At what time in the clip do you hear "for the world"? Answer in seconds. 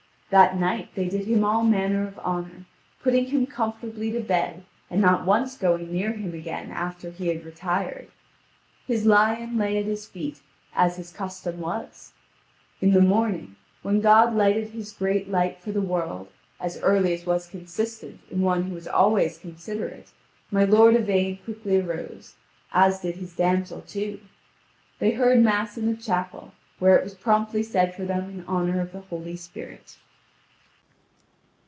15.61-16.29